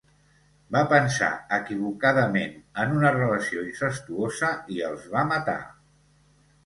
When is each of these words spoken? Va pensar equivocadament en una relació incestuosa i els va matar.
Va 0.75 0.79
pensar 0.93 1.27
equivocadament 1.57 2.57
en 2.85 2.95
una 3.01 3.13
relació 3.17 3.67
incestuosa 3.73 4.51
i 4.79 4.83
els 4.89 5.05
va 5.17 5.27
matar. 5.37 5.59